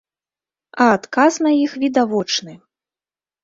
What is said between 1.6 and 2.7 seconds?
іх відавочны.